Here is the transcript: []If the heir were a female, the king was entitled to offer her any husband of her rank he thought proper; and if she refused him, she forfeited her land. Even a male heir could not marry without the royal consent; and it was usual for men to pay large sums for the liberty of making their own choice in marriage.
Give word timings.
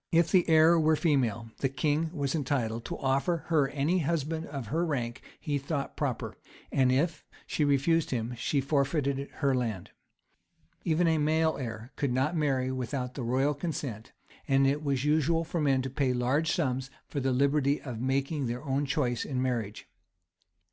[]If 0.10 0.32
the 0.32 0.48
heir 0.48 0.76
were 0.76 0.94
a 0.94 0.96
female, 0.96 1.52
the 1.58 1.68
king 1.68 2.10
was 2.12 2.34
entitled 2.34 2.84
to 2.86 2.98
offer 2.98 3.44
her 3.46 3.68
any 3.68 4.00
husband 4.00 4.46
of 4.46 4.66
her 4.74 4.84
rank 4.84 5.22
he 5.38 5.56
thought 5.56 5.96
proper; 5.96 6.36
and 6.72 6.90
if 6.90 7.24
she 7.46 7.64
refused 7.64 8.10
him, 8.10 8.34
she 8.36 8.60
forfeited 8.60 9.30
her 9.34 9.54
land. 9.54 9.90
Even 10.82 11.06
a 11.06 11.16
male 11.18 11.56
heir 11.60 11.92
could 11.94 12.12
not 12.12 12.34
marry 12.34 12.72
without 12.72 13.14
the 13.14 13.22
royal 13.22 13.54
consent; 13.54 14.10
and 14.48 14.66
it 14.66 14.82
was 14.82 15.04
usual 15.04 15.44
for 15.44 15.60
men 15.60 15.80
to 15.82 15.90
pay 15.90 16.12
large 16.12 16.50
sums 16.50 16.90
for 17.06 17.20
the 17.20 17.30
liberty 17.30 17.80
of 17.80 18.00
making 18.00 18.46
their 18.48 18.64
own 18.64 18.84
choice 18.84 19.24
in 19.24 19.40
marriage. 19.40 19.88